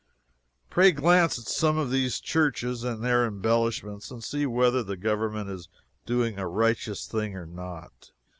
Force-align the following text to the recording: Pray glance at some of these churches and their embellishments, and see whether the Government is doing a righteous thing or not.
Pray 0.71 0.91
glance 0.91 1.37
at 1.37 1.45
some 1.45 1.77
of 1.77 1.91
these 1.91 2.19
churches 2.19 2.83
and 2.83 3.03
their 3.03 3.23
embellishments, 3.23 4.09
and 4.09 4.23
see 4.23 4.47
whether 4.47 4.81
the 4.81 4.97
Government 4.97 5.47
is 5.47 5.69
doing 6.07 6.39
a 6.39 6.47
righteous 6.47 7.05
thing 7.05 7.35
or 7.35 7.45
not. 7.45 8.09